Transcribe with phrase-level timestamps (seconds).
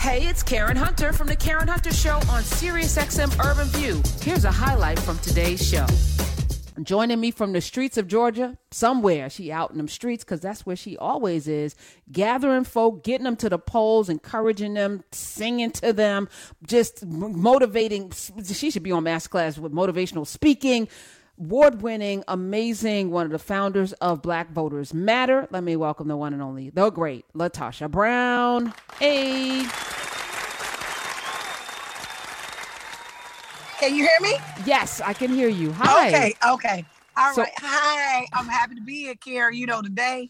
[0.00, 4.00] Hey, it's Karen Hunter from the Karen Hunter Show on SiriusXM Urban View.
[4.22, 5.84] Here's a highlight from today's show.
[6.82, 10.64] Joining me from the streets of Georgia, somewhere she out in them streets because that's
[10.64, 11.74] where she always is,
[12.10, 16.30] gathering folk, getting them to the polls, encouraging them, singing to them,
[16.66, 18.10] just motivating.
[18.42, 20.88] She should be on masterclass with motivational speaking
[21.40, 25.48] award winning, amazing, one of the founders of Black Voters Matter.
[25.50, 28.74] Let me welcome the one and only, the great LaTosha Brown.
[28.98, 29.64] Hey.
[33.78, 34.36] Can you hear me?
[34.66, 35.72] Yes, I can hear you.
[35.72, 36.08] Hi.
[36.08, 36.84] Okay, okay.
[37.16, 37.52] All so, right.
[37.58, 38.26] Hi.
[38.34, 39.54] I'm happy to be here, Kara.
[39.54, 40.28] You know, today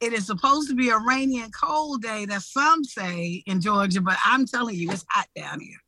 [0.00, 4.02] it is supposed to be a rainy and cold day that some say in Georgia,
[4.02, 5.78] but I'm telling you, it's hot down here.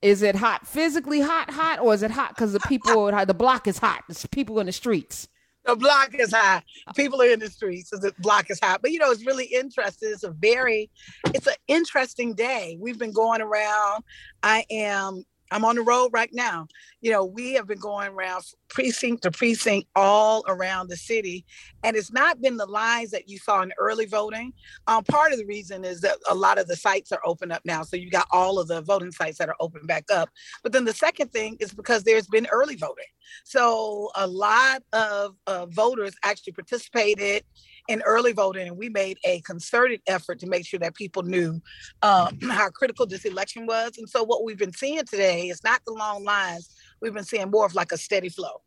[0.00, 3.66] Is it hot, physically hot, hot, or is it hot because the people, the block
[3.66, 4.04] is hot?
[4.08, 5.28] It's people in the streets.
[5.64, 6.64] The block is hot.
[6.94, 7.90] People are in the streets.
[7.90, 8.80] So the block is hot.
[8.80, 10.10] But you know, it's really interesting.
[10.12, 10.88] It's a very,
[11.34, 12.78] it's an interesting day.
[12.80, 14.04] We've been going around.
[14.42, 16.68] I am I'm on the road right now.
[17.00, 21.44] You know, we have been going around precinct to precinct all around the city,
[21.84, 24.52] and it's not been the lines that you saw in early voting.
[24.88, 27.62] Um, part of the reason is that a lot of the sites are open up
[27.64, 30.28] now, so you got all of the voting sites that are open back up.
[30.62, 33.04] But then the second thing is because there's been early voting,
[33.44, 37.44] so a lot of uh, voters actually participated
[37.88, 41.60] in early voting, and we made a concerted effort to make sure that people knew
[42.02, 43.98] um, how critical this election was.
[43.98, 46.68] And so, what we've been seeing today is not the long lines.
[47.00, 48.62] We've been seeing more of like a steady flow.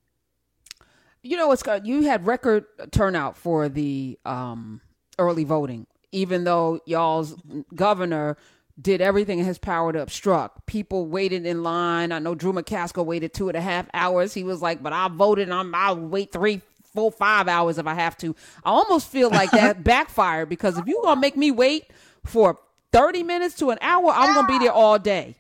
[1.24, 4.82] You know, what's it's you had record turnout for the um,
[5.20, 7.36] early voting, even though y'all's
[7.76, 8.38] governor
[8.82, 10.66] did everything in his power to obstruct.
[10.66, 12.12] People waited in line.
[12.12, 14.34] I know Drew McCaskill waited two and a half hours.
[14.34, 15.50] He was like, "But I voted.
[15.52, 15.76] I'm.
[15.76, 16.62] I'll wait three,
[16.94, 18.36] four, five hours if I have to.
[18.64, 21.92] I almost feel like that backfired because if you're gonna make me wait
[22.26, 22.58] for
[22.92, 25.36] 30 minutes to an hour, I'm gonna be there all day.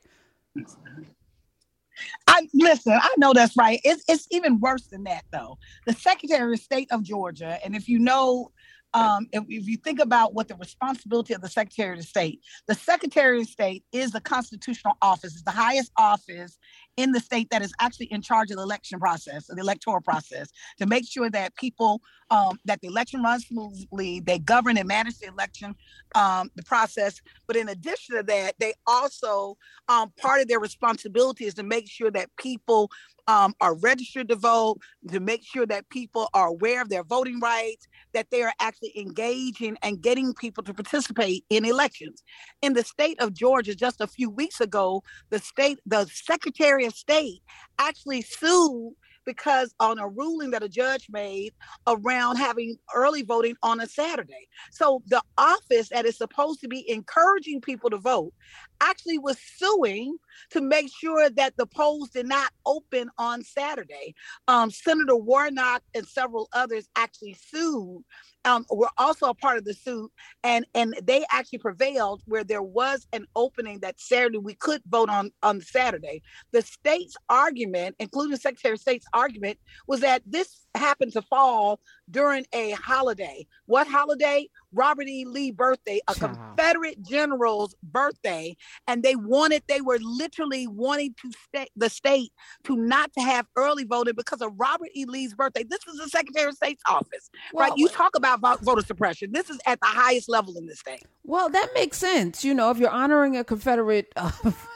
[2.31, 3.81] I listen, I know that's right.
[3.85, 5.59] It's it's even worse than that though.
[5.87, 8.51] The Secretary of State of Georgia, and if you know
[8.93, 12.75] um, if, if, you think about what the responsibility of the Secretary of State, the
[12.75, 16.57] Secretary of State is the constitutional office, it's the highest office
[16.97, 20.49] in the state that is actually in charge of the election process, the electoral process,
[20.77, 25.17] to make sure that people, um, that the election runs smoothly, they govern and manage
[25.19, 25.73] the election,
[26.15, 27.21] um, the process.
[27.47, 29.57] But in addition to that, they also,
[29.87, 32.91] um, part of their responsibility is to make sure that people
[33.27, 37.39] um, are registered to vote, to make sure that people are aware of their voting
[37.39, 42.23] rights, that they are actually engaging and getting people to participate in elections.
[42.61, 46.93] In the state of Georgia, just a few weeks ago, the state, the Secretary of
[46.93, 47.41] State
[47.79, 48.93] actually sued
[49.25, 51.53] because on a ruling that a judge made
[51.87, 54.47] around having early voting on a Saturday.
[54.71, 58.33] So the office that is supposed to be encouraging people to vote
[58.81, 60.17] actually was suing
[60.49, 64.13] to make sure that the polls did not open on Saturday.
[64.47, 68.03] Um, Senator Warnock and several others actually sued
[68.45, 70.11] um, were also a part of the suit,
[70.43, 75.09] and and they actually prevailed where there was an opening that Saturday we could vote
[75.09, 76.21] on on Saturday.
[76.51, 82.45] The state's argument, including Secretary of State's argument, was that this happened to fall during
[82.53, 83.45] a holiday.
[83.65, 84.49] What holiday?
[84.73, 85.25] Robert E.
[85.25, 88.55] Lee birthday, a Confederate general's birthday,
[88.87, 92.31] and they wanted, they were literally wanting to stay the state
[92.63, 95.05] to not to have early voting because of Robert E.
[95.05, 95.63] Lee's birthday.
[95.63, 97.77] This is the Secretary of State's office, well, right?
[97.77, 99.31] You talk about voter suppression.
[99.31, 101.03] This is at the highest level in this state.
[101.23, 102.43] Well, that makes sense.
[102.43, 104.29] You know, if you're honoring a Confederate uh,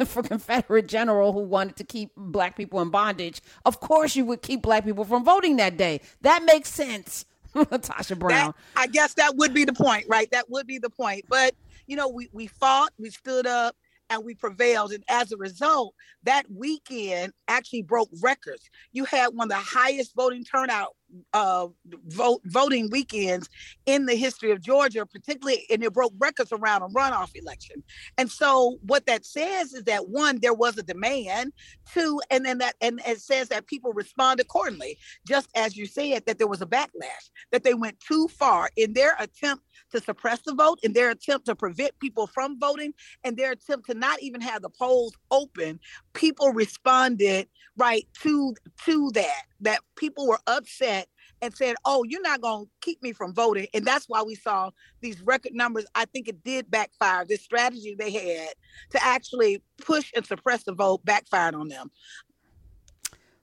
[0.06, 4.42] for Confederate general who wanted to keep black people in bondage, of course you would
[4.42, 6.02] keep black people from voting that day.
[6.22, 7.26] That makes sense.
[7.64, 8.54] Tasha Brown.
[8.54, 10.30] That, I guess that would be the point, right?
[10.32, 11.26] That would be the point.
[11.30, 11.56] But
[11.88, 13.76] you know, we we fought, we stood up,
[14.10, 14.92] and we prevailed.
[14.92, 18.70] And as a result, that weekend actually broke records.
[18.92, 20.96] You had one of the highest voting turnout
[21.34, 21.68] uh,
[22.08, 23.50] vote voting weekends
[23.86, 27.84] in the history of Georgia, particularly, and it broke records around a runoff election.
[28.18, 31.54] And so, what that says is that one, there was a demand.
[31.94, 34.98] Two, and then that, and it says that people respond accordingly.
[35.28, 38.94] Just as you said, that there was a backlash, that they went too far in
[38.94, 42.94] their attempt to suppress the vote, in their attempt to prevent people from voting,
[43.24, 45.80] and their attempt to not even have the polls open.
[46.14, 47.48] People responded
[47.78, 48.56] right to
[48.86, 49.44] to that.
[49.62, 51.08] That people were upset
[51.46, 54.36] and said, "Oh, you're not going to keep me from voting," and that's why we
[54.36, 54.72] saw
[55.02, 55.86] these record numbers.
[55.96, 57.26] I think it did backfire.
[57.26, 58.54] This strategy they had
[58.92, 61.92] to actually push and suppress the vote backfired on them.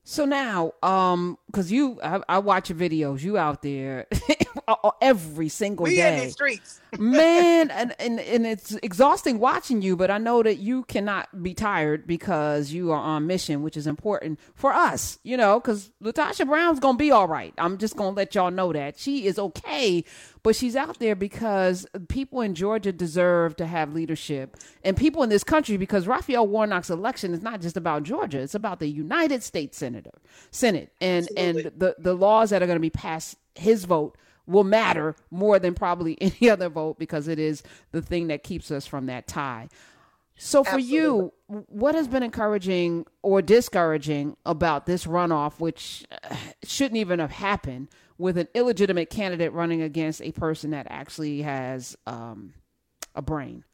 [0.05, 3.23] So now, um, because you, I, I, watch your videos.
[3.23, 4.07] You out there
[5.03, 6.19] every single we day.
[6.19, 9.97] in the streets, man, and, and and it's exhausting watching you.
[9.97, 13.87] But I know that you cannot be tired because you are on mission, which is
[13.87, 15.19] important for us.
[15.23, 17.53] You know, because LaTosha Brown's gonna be all right.
[17.59, 20.05] I'm just gonna let y'all know that she is okay
[20.43, 25.29] but she's out there because people in Georgia deserve to have leadership and people in
[25.29, 29.43] this country because Raphael Warnock's election is not just about Georgia, it's about the United
[29.43, 30.13] States Senator,
[30.51, 31.29] Senate and.
[31.43, 34.17] And the the laws that are going to be passed his vote
[34.47, 37.63] will matter more than probably any other vote because it is
[37.93, 39.69] the thing that keeps us from that tie.
[40.37, 40.97] So for Absolutely.
[40.97, 46.35] you, what has been encouraging or discouraging about this runoff, which uh,
[46.65, 51.97] shouldn't even have happened, with an illegitimate candidate running against a person that actually has
[52.07, 52.55] um,
[53.15, 53.65] a brain?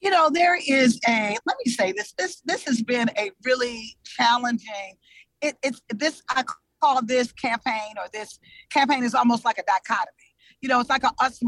[0.00, 1.36] You know, there is a.
[1.46, 2.12] Let me say this.
[2.12, 4.96] This this has been a really challenging.
[5.40, 6.22] It, it's this.
[6.28, 6.44] I
[6.86, 8.38] call this campaign or this
[8.70, 10.34] campaign is almost like a dichotomy.
[10.60, 11.40] You know, it's like a us.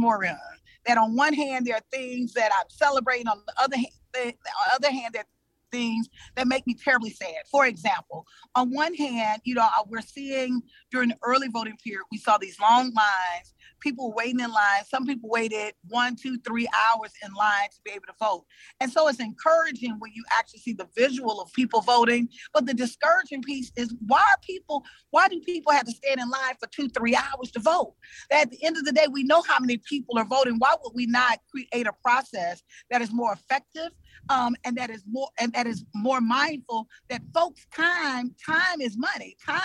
[0.86, 3.28] That on one hand there are things that I'm celebrating.
[3.28, 5.26] On the other hand, the, on the other hand, there are
[5.70, 7.34] things that make me terribly sad.
[7.50, 8.24] For example,
[8.54, 12.58] on one hand, you know, we're seeing during the early voting period, we saw these
[12.60, 14.84] long lines, people waiting in line.
[14.88, 18.44] Some people waited one, two, three hours in line to be able to vote.
[18.80, 22.28] And so it's encouraging when you actually see the visual of people voting.
[22.52, 26.28] But the discouraging piece is why are people, why do people have to stand in
[26.28, 27.94] line for two, three hours to vote?
[28.30, 30.56] At the end of the day, we know how many people are voting.
[30.58, 33.90] Why would we not create a process that is more effective?
[34.28, 38.96] um, and that is more and that is more mindful that folks time time is
[38.96, 39.60] money time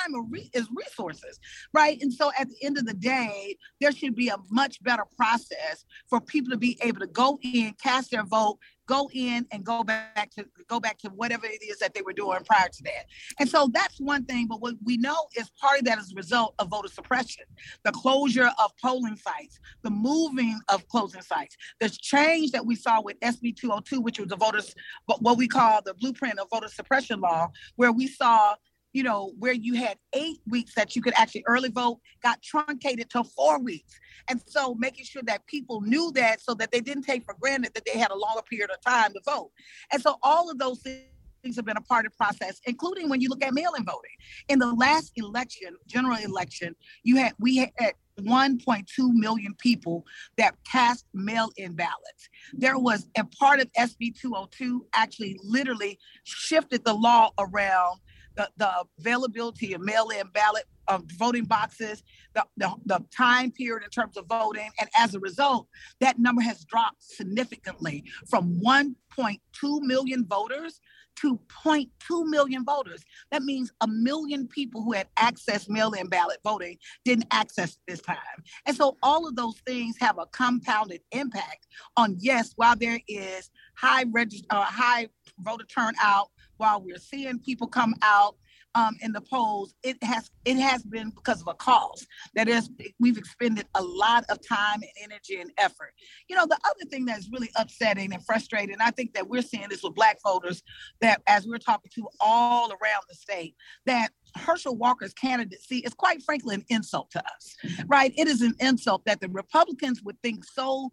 [0.53, 1.39] is resources
[1.73, 5.03] right and so at the end of the day there should be a much better
[5.15, 8.57] process for people to be able to go in cast their vote
[8.87, 12.13] go in and go back to go back to whatever it is that they were
[12.13, 13.05] doing prior to that.
[13.39, 14.47] And so that's one thing.
[14.47, 17.45] But what we know is part of that is a result of voter suppression,
[17.83, 23.01] the closure of polling sites, the moving of closing sites, the change that we saw
[23.01, 24.73] with SB 202, which was the voters,
[25.05, 28.55] what we call the blueprint of voter suppression law, where we saw
[28.93, 33.09] you know, where you had eight weeks that you could actually early vote got truncated
[33.09, 33.99] to four weeks.
[34.29, 37.73] And so making sure that people knew that so that they didn't take for granted
[37.73, 39.51] that they had a longer period of time to vote.
[39.91, 43.19] And so all of those things have been a part of the process, including when
[43.19, 44.11] you look at mail-in voting.
[44.47, 50.05] In the last election, general election, you had we had 1.2 million people
[50.37, 52.29] that cast mail-in ballots.
[52.53, 57.99] There was a part of SB 202 actually literally shifted the law around
[58.35, 62.03] the, the availability of mail-in ballot of voting boxes,
[62.33, 64.69] the, the, the, time period in terms of voting.
[64.79, 65.67] And as a result,
[66.01, 69.37] that number has dropped significantly from 1.2
[69.81, 70.81] million voters
[71.15, 71.89] to 0.2
[72.25, 73.03] million voters.
[73.31, 78.17] That means a million people who had access mail-in ballot voting didn't access this time.
[78.65, 83.51] And so all of those things have a compounded impact on yes, while there is
[83.75, 85.07] high register, uh, high
[85.39, 88.35] voter turnout, while we're seeing people come out
[88.75, 92.69] um, in the polls, it has it has been because of a cause that is
[92.99, 95.93] we've expended a lot of time and energy and effort.
[96.27, 99.67] You know, the other thing that's really upsetting and frustrating, I think that we're seeing
[99.69, 100.63] this with Black voters,
[101.01, 103.55] that as we're talking to all around the state,
[103.85, 107.55] that Herschel Walker's candidacy is quite frankly an insult to us,
[107.87, 108.11] right?
[108.17, 110.89] It is an insult that the Republicans would think so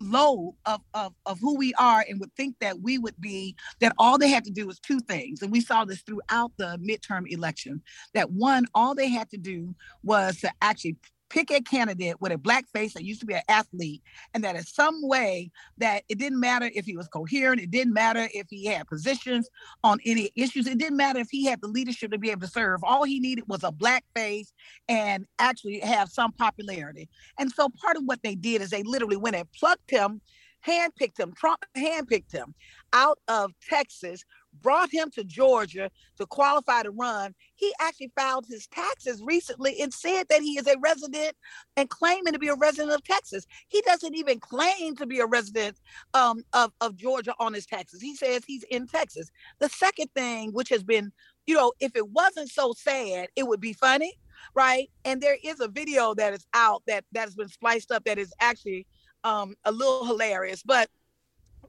[0.00, 3.94] low of, of, of who we are and would think that we would be that
[3.98, 5.42] all they had to do was two things.
[5.42, 7.82] And we saw this throughout the midterm election
[8.14, 10.96] that one all they had to do was to actually
[11.30, 14.02] pick a candidate with a black face that used to be an athlete
[14.34, 17.92] and that in some way that it didn't matter if he was coherent it didn't
[17.92, 19.48] matter if he had positions
[19.84, 22.46] on any issues it didn't matter if he had the leadership to be able to
[22.46, 22.80] serve.
[22.82, 24.52] All he needed was a black face
[24.88, 27.08] and actually have some popularity.
[27.38, 30.20] And so part of what they did is they literally went and plucked him
[30.66, 32.54] handpicked him trump handpicked him
[32.92, 34.24] out of texas
[34.62, 39.92] brought him to Georgia to qualify to run, he actually filed his taxes recently and
[39.92, 41.36] said that he is a resident
[41.76, 43.46] and claiming to be a resident of Texas.
[43.68, 45.78] He doesn't even claim to be a resident
[46.14, 48.00] um, of, of Georgia on his taxes.
[48.00, 49.30] He says he's in Texas.
[49.58, 51.12] The second thing, which has been,
[51.46, 54.14] you know, if it wasn't so sad, it would be funny,
[54.54, 54.90] right?
[55.04, 58.18] And there is a video that is out that that has been spliced up that
[58.18, 58.86] is actually
[59.24, 60.88] um, a little hilarious, but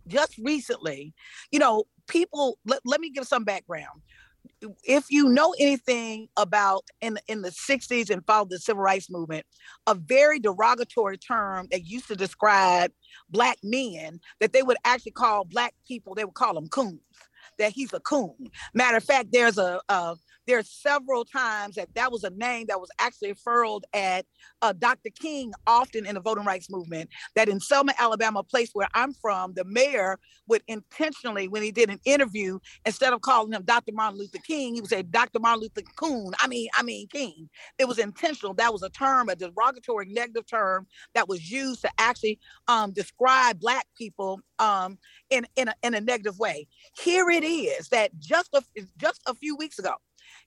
[0.08, 1.14] just recently,
[1.52, 4.02] you know, people let, let me give some background
[4.84, 9.46] if you know anything about in in the 60s and followed the civil rights movement
[9.86, 12.92] a very derogatory term that used to describe
[13.30, 17.02] black men that they would actually call black people they would call them coons
[17.60, 18.34] that he's a coon.
[18.74, 20.16] Matter of fact, there's a, a
[20.48, 24.26] there's several times that that was a name that was actually furled at
[24.62, 25.10] uh, Dr.
[25.10, 27.10] King often in the voting rights movement.
[27.36, 31.90] That in Selma, Alabama, place where I'm from, the mayor would intentionally, when he did
[31.90, 33.92] an interview, instead of calling him Dr.
[33.94, 35.40] Martin Luther King, he would say Dr.
[35.40, 36.32] Martin Luther Coon.
[36.40, 37.50] I mean, I mean King.
[37.78, 38.54] It was intentional.
[38.54, 43.60] That was a term, a derogatory negative term that was used to actually um, describe
[43.60, 44.98] black people um,
[45.30, 46.68] in in a, in a negative way.
[47.00, 48.62] Here it is that just a,
[48.98, 49.94] just a few weeks ago,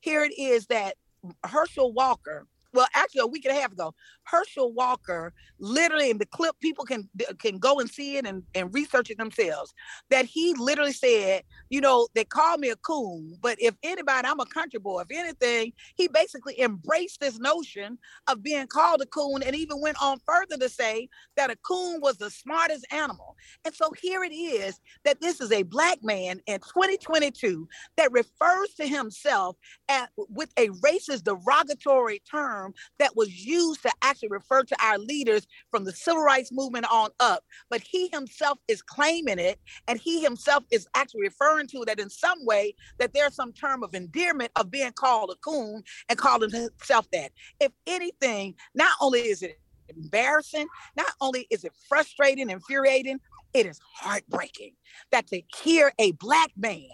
[0.03, 0.97] here it is that
[1.45, 6.27] Herschel Walker well, actually a week and a half ago, Herschel Walker, literally in the
[6.27, 9.75] clip, people can can go and see it and, and research it themselves.
[10.11, 14.41] That he literally said, you know, they call me a coon, but if anybody, I'm
[14.41, 15.03] a country boy.
[15.03, 17.99] If anything, he basically embraced this notion
[18.29, 22.01] of being called a coon and even went on further to say that a coon
[22.01, 23.37] was the smartest animal.
[23.65, 28.75] And so here it is that this is a black man in 2022 that refers
[28.79, 29.57] to himself
[29.89, 34.99] at, with a racist derogatory term term that was used to actually refer to our
[34.99, 37.45] leaders from the civil rights movement on up.
[37.71, 42.11] But he himself is claiming it, and he himself is actually referring to that in
[42.11, 46.51] some way that there's some term of endearment of being called a coon and calling
[46.51, 47.33] himself that.
[47.61, 50.67] If anything, not only is it embarrassing,
[50.97, 53.21] not only is it frustrating, infuriating,
[53.53, 54.73] it is heartbreaking
[55.11, 56.89] that to hear a black man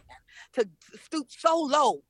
[0.55, 0.69] to
[1.05, 2.03] stoop so low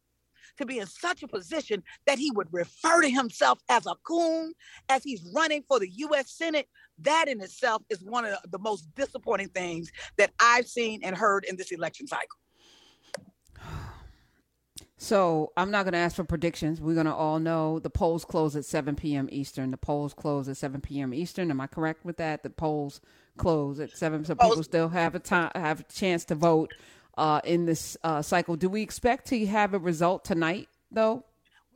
[0.58, 4.52] to be in such a position that he would refer to himself as a coon
[4.88, 6.68] as he's running for the US Senate.
[7.00, 11.44] That in itself is one of the most disappointing things that I've seen and heard
[11.44, 12.38] in this election cycle.
[15.00, 16.80] So I'm not going to ask for predictions.
[16.80, 19.28] We're going to all know the polls close at 7 p.m.
[19.30, 19.70] Eastern.
[19.70, 21.14] The polls close at 7 p.m.
[21.14, 21.52] Eastern.
[21.52, 22.42] Am I correct with that?
[22.42, 23.00] The polls
[23.36, 26.74] close at 7, so people still have a time, have a chance to vote
[27.18, 28.56] uh, in this uh, cycle.
[28.56, 31.24] Do we expect to have a result tonight, though?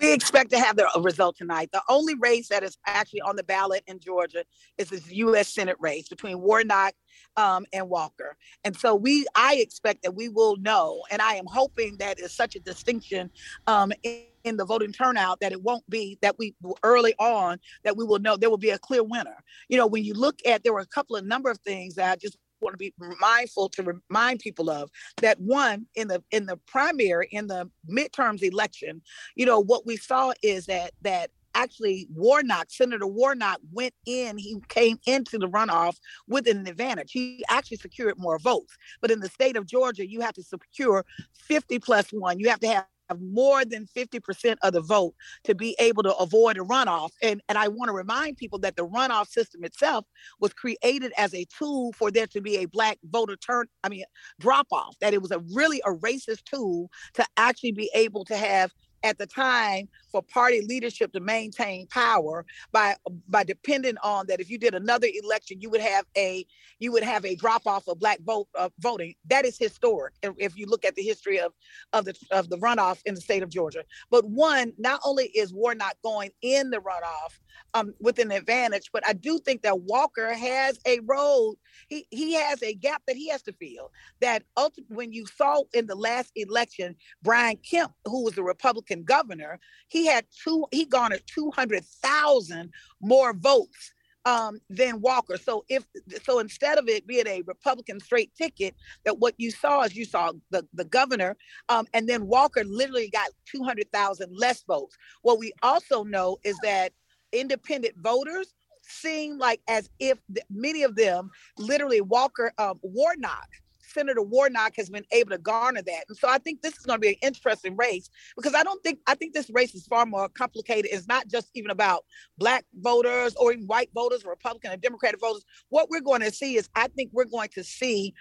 [0.01, 1.71] We expect to have the result tonight.
[1.73, 4.45] The only race that is actually on the ballot in Georgia
[4.79, 5.49] is this U.S.
[5.49, 6.95] Senate race between Warnock
[7.37, 8.37] um, and Walker.
[8.65, 12.33] And so we, I expect that we will know, and I am hoping that is
[12.33, 13.31] such a distinction
[13.67, 17.97] um, in, in the voting turnout that it won't be that we early on that
[17.97, 19.37] we will know there will be a clear winner.
[19.69, 22.13] You know, when you look at there were a couple of number of things that
[22.13, 24.91] I just want to be mindful to remind people of
[25.21, 29.03] that one in the in the primary in the midterms election
[29.35, 34.57] you know what we saw is that that actually Warnock, Senator Warnock went in, he
[34.69, 35.97] came into the runoff
[36.29, 37.13] with an advantage.
[37.13, 38.77] He actually secured more votes.
[39.01, 41.05] But in the state of Georgia, you have to secure
[41.35, 42.39] 50 plus one.
[42.39, 42.87] You have to have
[43.21, 45.15] more than 50% of the vote
[45.45, 47.11] to be able to avoid a runoff.
[47.23, 50.05] And, and I want to remind people that the runoff system itself
[50.41, 54.05] was created as a tool for there to be a black voter turn, I mean,
[54.39, 58.37] drop off, that it was a really a racist tool to actually be able to
[58.37, 62.95] have at the time for party leadership to maintain power by
[63.29, 66.47] by depending on that if you did another election you would have a
[66.79, 69.15] you would have a drop off of black vote uh, voting.
[69.29, 71.53] That is historic if you look at the history of
[71.93, 73.85] of the of the runoff in the state of Georgia.
[74.11, 77.39] But one not only is Warnock going in the runoff
[77.75, 81.57] um, with an advantage but I do think that Walker has a role.
[81.89, 83.93] He he has a gap that he has to fill.
[84.21, 89.05] That ultimately when you saw in the last election Brian Kemp who was the Republican
[89.05, 93.93] governor he he had two, he garnered 200,000 more votes
[94.25, 95.37] um, than Walker.
[95.37, 95.85] So if
[96.25, 100.05] so, instead of it being a Republican straight ticket, that what you saw is you
[100.05, 101.37] saw the the governor,
[101.69, 104.97] um, and then Walker literally got two hundred thousand less votes.
[105.23, 106.93] What we also know is that
[107.33, 110.19] independent voters seem like as if
[110.51, 113.49] many of them literally Walker um, Warnock
[113.93, 116.05] Senator Warnock has been able to garner that.
[116.09, 118.83] And so I think this is going to be an interesting race because I don't
[118.83, 120.91] think, I think this race is far more complicated.
[120.93, 122.05] It's not just even about
[122.39, 125.45] Black voters or even white voters, Republican and Democratic voters.
[125.69, 128.15] What we're going to see is, I think we're going to see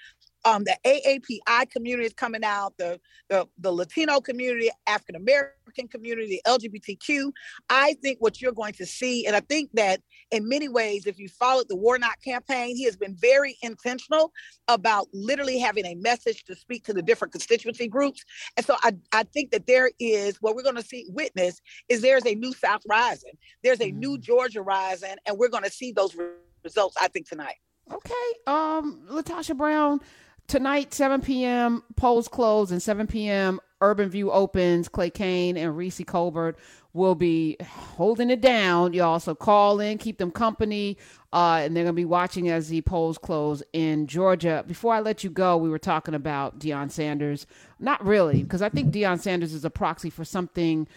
[0.46, 6.42] um, the AAPI community is coming out, the, the, the Latino community, African American community,
[6.46, 7.32] LGBTQ.
[7.70, 11.20] I think what you're going to see, and I think that in many ways, if
[11.20, 14.32] you followed the Warnock campaign, he has been very intentional
[14.68, 18.24] about literally having a message to speak to the different constituency groups.
[18.58, 22.02] And so I, I think that there is what we're going to see, witness, is
[22.02, 23.34] there's a new South rising,
[23.64, 23.96] there's a mm.
[23.96, 26.16] new Georgia rising, and we're going to see those
[26.64, 27.56] results, I think, tonight.
[27.92, 28.14] Okay.
[28.48, 30.00] Um, LaTosha Brown,
[30.52, 36.02] tonight 7 p.m polls close and 7 p.m Urban View opens, Clay Cane and Reese
[36.06, 36.58] Colbert
[36.94, 39.20] will be holding it down, y'all.
[39.20, 40.98] So call in, keep them company,
[41.34, 44.64] uh, and they're going to be watching as the polls close in Georgia.
[44.68, 47.48] Before I let you go, we were talking about Deion Sanders.
[47.80, 50.88] Not really, because I think Deion Sanders is a proxy for something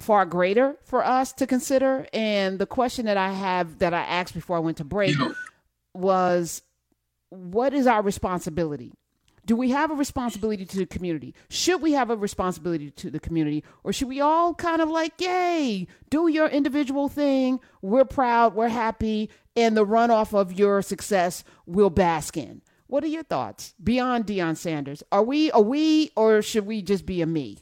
[0.00, 2.06] far greater for us to consider.
[2.12, 5.16] And the question that I have that I asked before I went to break
[5.94, 6.62] was
[7.30, 8.92] what is our responsibility?
[9.46, 11.34] Do we have a responsibility to the community?
[11.50, 13.62] Should we have a responsibility to the community?
[13.82, 17.60] Or should we all kind of like, yay, do your individual thing.
[17.82, 22.62] We're proud, we're happy, and the runoff of your success will bask in.
[22.86, 25.02] What are your thoughts beyond Deion Sanders?
[25.12, 27.58] Are we a we or should we just be a me?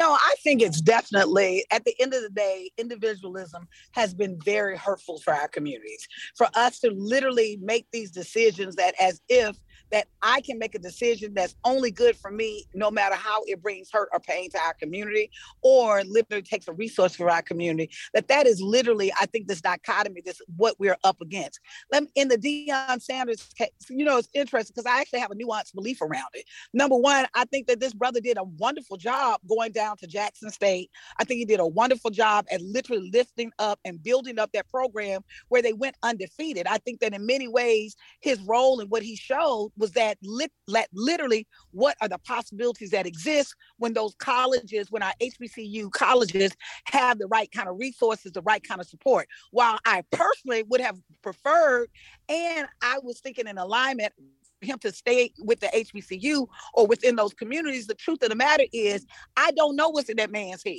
[0.00, 4.74] No, I think it's definitely at the end of the day, individualism has been very
[4.76, 6.08] hurtful for our communities.
[6.36, 9.58] For us to literally make these decisions that as if
[9.92, 13.62] that I can make a decision that's only good for me, no matter how it
[13.62, 15.30] brings hurt or pain to our community,
[15.62, 17.90] or literally takes a resource for our community.
[18.14, 21.60] That that is literally, I think, this dichotomy, this what we're up against.
[21.92, 25.30] Let me, in the Deion Sanders case, you know, it's interesting because I actually have
[25.30, 26.44] a nuanced belief around it.
[26.72, 30.50] Number one, I think that this brother did a wonderful job going down to Jackson
[30.50, 30.90] State.
[31.18, 34.68] I think he did a wonderful job at literally lifting up and building up that
[34.68, 36.66] program where they went undefeated.
[36.66, 40.52] I think that in many ways, his role and what he showed was that lit,
[40.92, 46.52] literally what are the possibilities that exist when those colleges, when our HBCU colleges
[46.84, 49.26] have the right kind of resources, the right kind of support.
[49.50, 51.88] While I personally would have preferred,
[52.28, 54.12] and I was thinking in alignment
[54.62, 57.86] him to stay with the HBCU or within those communities.
[57.86, 60.74] The truth of the matter is, I don't know what's in that man's head.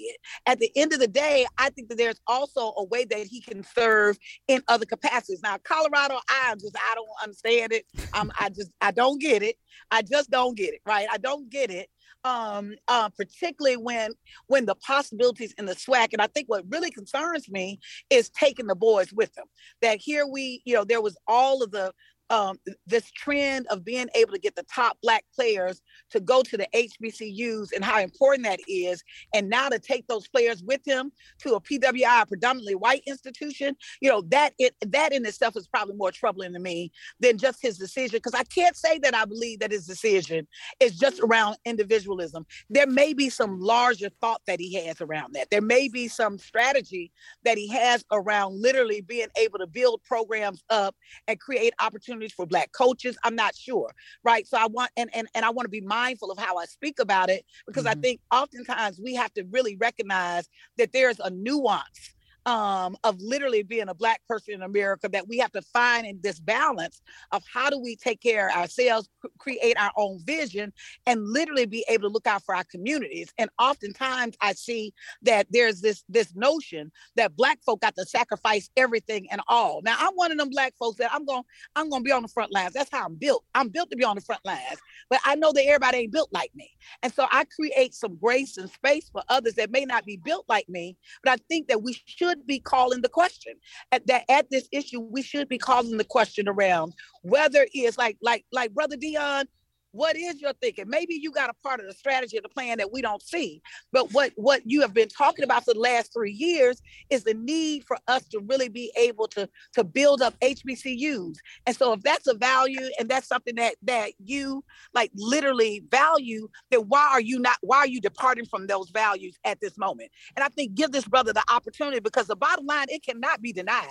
[0.45, 3.41] At the end of the day, I think that there's also a way that he
[3.41, 5.41] can serve in other capacities.
[5.43, 7.85] Now, Colorado, I'm just, I don't understand it.
[8.13, 9.55] Um, I just, I don't get it.
[9.89, 11.07] I just don't get it, right?
[11.11, 11.89] I don't get it
[12.23, 14.11] um, uh, particularly when
[14.47, 16.13] when the possibilities in the SWAC.
[16.13, 19.45] And I think what really concerns me is taking the boys with them.
[19.81, 21.93] That here we, you know, there was all of the
[22.31, 22.57] um,
[22.87, 26.67] this trend of being able to get the top black players to go to the
[26.73, 29.03] HBCUs and how important that is.
[29.35, 33.75] And now to take those players with him to a PWI, a predominantly white institution,
[33.99, 37.61] you know, that it that in itself is probably more troubling to me than just
[37.61, 38.17] his decision.
[38.17, 40.47] Because I can't say that I believe that his decision
[40.79, 42.45] is just around individualism.
[42.69, 45.49] There may be some larger thought that he has around that.
[45.51, 47.11] There may be some strategy
[47.43, 50.95] that he has around literally being able to build programs up
[51.27, 55.09] and create opportunities opportunities for black coaches i'm not sure right so i want and
[55.13, 57.97] and, and i want to be mindful of how i speak about it because mm-hmm.
[57.97, 62.13] i think oftentimes we have to really recognize that there's a nuance
[62.45, 66.19] um, of literally being a black person in America that we have to find in
[66.21, 67.01] this balance
[67.31, 70.73] of how do we take care of ourselves, create our own vision,
[71.05, 73.31] and literally be able to look out for our communities.
[73.37, 78.69] And oftentimes I see that there's this this notion that black folk got to sacrifice
[78.75, 79.81] everything and all.
[79.83, 81.43] Now I'm one of them black folks that I'm going
[81.75, 82.73] I'm going to be on the front lines.
[82.73, 83.45] That's how I'm built.
[83.53, 84.79] I'm built to be on the front lines.
[85.09, 86.69] But I know that everybody ain't built like me.
[87.03, 90.45] And so I create some grace and space for others that may not be built
[90.47, 93.53] like me, but I think that we should should be calling the question
[93.91, 94.99] at that at this issue.
[94.99, 99.45] We should be calling the question around whether it's like like like Brother Deion
[99.91, 100.85] what is your thinking?
[100.87, 103.61] Maybe you got a part of the strategy of the plan that we don't see.
[103.91, 107.33] But what, what you have been talking about for the last three years is the
[107.33, 111.37] need for us to really be able to, to build up HBCUs.
[111.65, 116.47] And so if that's a value and that's something that that you like literally value,
[116.69, 120.09] then why are you not why are you departing from those values at this moment?
[120.35, 123.53] And I think give this brother the opportunity because the bottom line, it cannot be
[123.53, 123.87] denied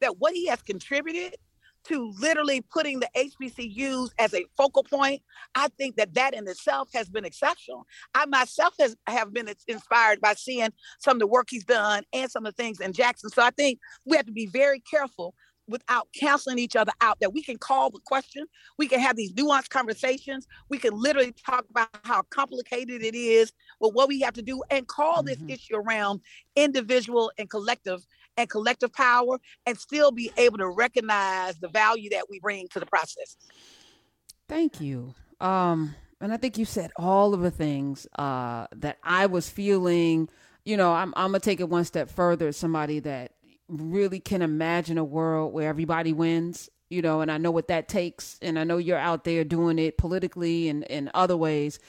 [0.00, 1.36] that what he has contributed
[1.88, 5.22] to literally putting the HBCUs as a focal point,
[5.54, 7.86] I think that that in itself has been exceptional.
[8.14, 12.30] I myself has have been inspired by seeing some of the work he's done and
[12.30, 13.30] some of the things in Jackson.
[13.30, 15.34] So I think we have to be very careful
[15.66, 18.44] without canceling each other out that we can call the question
[18.78, 23.52] we can have these nuanced conversations we can literally talk about how complicated it is
[23.80, 25.46] but what we have to do and call mm-hmm.
[25.46, 26.20] this issue around
[26.56, 28.04] individual and collective
[28.36, 32.80] and collective power and still be able to recognize the value that we bring to
[32.80, 33.36] the process.
[34.48, 35.14] Thank you.
[35.40, 40.28] Um, and I think you said all of the things uh, that I was feeling.
[40.64, 42.52] You know, I'm, I'm gonna take it one step further.
[42.52, 43.32] Somebody that
[43.68, 46.70] really can imagine a world where everybody wins.
[46.90, 49.78] You know, and I know what that takes, and I know you're out there doing
[49.78, 51.80] it politically and in other ways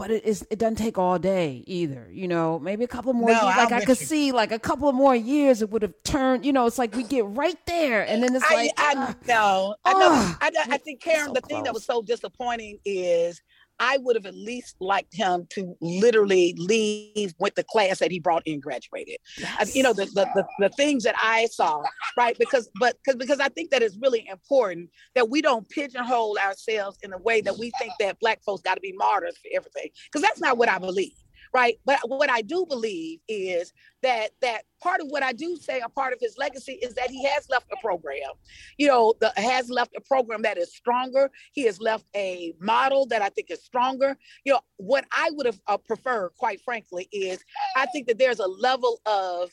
[0.00, 3.28] but it is it doesn't take all day either you know maybe a couple more
[3.28, 4.06] no, years like i could you.
[4.06, 6.96] see like a couple of more years it would have turned you know it's like
[6.96, 10.50] we get right there and then it's like i, I uh, know i know I,
[10.70, 11.50] I, think karen so the close.
[11.50, 13.42] thing that was so disappointing is
[13.80, 18.20] I would have at least liked him to literally leave with the class that he
[18.20, 19.16] brought in graduated.
[19.38, 19.74] Yes.
[19.74, 21.82] You know, the, the, the the things that I saw,
[22.16, 22.38] right?
[22.38, 26.98] Because but because because I think that it's really important that we don't pigeonhole ourselves
[27.02, 29.90] in a way that we think that black folks got to be martyrs for everything.
[30.04, 31.14] Because that's not what I believe
[31.52, 31.78] right?
[31.84, 35.88] But what I do believe is that that part of what I do say a
[35.88, 38.30] part of his legacy is that he has left a program,
[38.78, 41.30] you know, the, has left a program that is stronger.
[41.52, 44.16] He has left a model that I think is stronger.
[44.44, 47.42] You know, what I would have uh, preferred, quite frankly, is
[47.76, 49.50] I think that there's a level of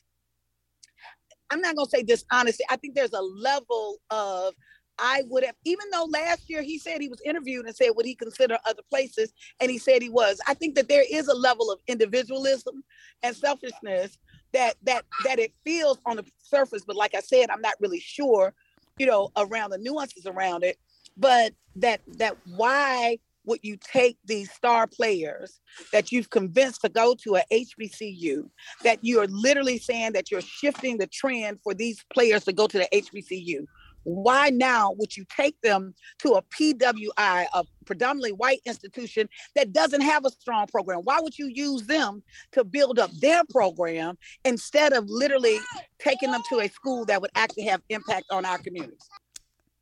[1.49, 2.63] I'm not going to say dishonesty.
[2.69, 4.53] I think there's a level of
[4.99, 8.05] I would have, even though last year he said he was interviewed and said would
[8.05, 10.39] he consider other places, and he said he was.
[10.47, 12.83] I think that there is a level of individualism
[13.23, 14.17] and selfishness
[14.53, 17.99] that that that it feels on the surface, but like I said, I'm not really
[17.99, 18.53] sure,
[18.97, 20.77] you know, around the nuances around it.
[21.15, 25.60] But that that why would you take these star players
[25.93, 28.49] that you've convinced to go to a HBCU,
[28.83, 32.67] that you are literally saying that you're shifting the trend for these players to go
[32.67, 33.65] to the HBCU?
[34.07, 39.99] Why now would you take them to a PWI, a predominantly white institution that doesn't
[39.99, 40.99] have a strong program?
[40.99, 45.57] Why would you use them to build up their program instead of literally
[45.99, 49.09] taking them to a school that would actually have impact on our communities?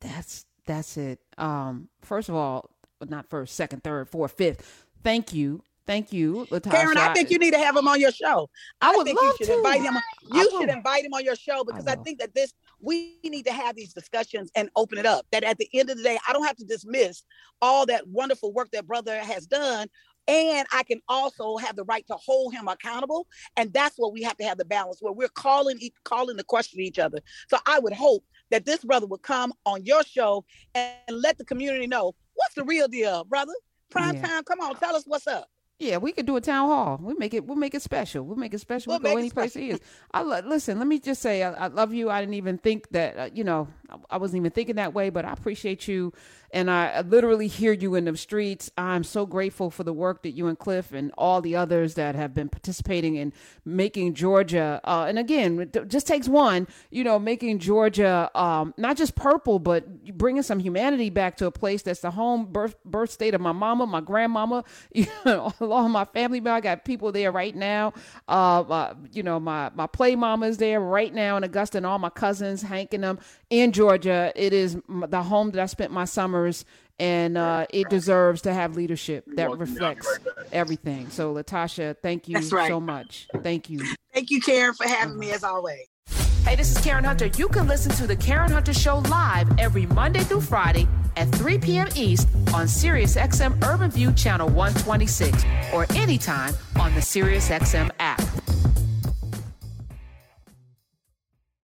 [0.00, 1.20] That's that's it.
[1.38, 2.70] Um, first of all,
[3.08, 4.86] not first, second, third, fourth, fifth.
[5.04, 6.70] Thank you Thank you, LaTosha.
[6.72, 8.50] Karen, I think you need to have him on your show.
[8.80, 9.58] I, I would think love you should to.
[9.58, 9.96] invite him.
[10.32, 13.44] You should invite him on your show because I, I, think that this we need
[13.46, 15.26] to have these discussions and open it up.
[15.30, 17.22] That at the end of the day, I don't have to dismiss
[17.62, 19.86] all that wonderful work that brother has done.
[20.28, 23.28] And I can also have the right to hold him accountable.
[23.56, 26.80] And that's what we have to have the balance where we're calling calling the question
[26.80, 27.20] each other.
[27.48, 30.44] So I would hope that this brother would come on your show
[30.74, 33.54] and let the community know what's the real deal, brother.
[33.88, 34.26] Prime yeah.
[34.26, 35.48] time, come on, tell us what's up.
[35.78, 36.98] Yeah, we could do a town hall.
[37.02, 37.46] We make it.
[37.46, 38.24] We'll make it special.
[38.24, 38.92] We'll make it special.
[38.92, 39.80] We'll, we'll go any place he is.
[40.10, 40.78] I lo- listen.
[40.78, 42.08] Let me just say, I, I, love you.
[42.08, 43.18] I didn't even think that.
[43.18, 45.10] Uh, you know, I, I, wasn't even thinking that way.
[45.10, 46.14] But I appreciate you
[46.52, 48.70] and I literally hear you in the streets.
[48.76, 52.14] I'm so grateful for the work that you and Cliff and all the others that
[52.14, 53.32] have been participating in
[53.64, 54.80] making Georgia.
[54.84, 59.58] Uh, and again, it just takes one, you know, making Georgia um, not just purple,
[59.58, 63.40] but bringing some humanity back to a place that's the home birth birth state of
[63.40, 66.40] my mama, my grandmama, you know, all my family.
[66.46, 67.92] I got people there right now.
[68.28, 71.86] Uh, uh, you know, my my play mama is there right now in Augusta, and
[71.86, 73.18] all my cousins, Hank and them
[73.50, 74.32] in Georgia.
[74.36, 76.04] It is the home that I spent my
[76.46, 76.64] summers,
[76.98, 80.18] and uh, it deserves to have leadership that reflects
[80.52, 81.10] everything.
[81.10, 82.68] So, LaTosha, thank you right.
[82.68, 83.28] so much.
[83.42, 83.84] Thank you.
[84.14, 85.86] Thank you, Karen, for having me as always.
[86.44, 87.26] Hey, this is Karen Hunter.
[87.26, 91.58] You can listen to the Karen Hunter Show live every Monday through Friday at 3
[91.58, 91.88] p.m.
[91.96, 98.22] East on SiriusXM Urban View Channel 126 or anytime on the SiriusXM app.